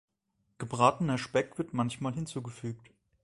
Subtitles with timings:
[0.57, 2.89] Gebratener Speck wird manchmal hinzugefügt.